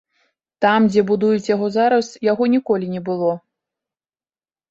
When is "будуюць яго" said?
1.09-1.67